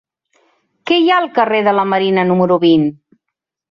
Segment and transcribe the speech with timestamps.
[0.91, 2.93] Què hi ha al carrer de la Marina número vint?